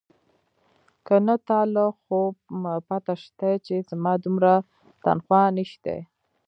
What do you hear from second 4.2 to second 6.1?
دومره تنخواه نيشتې.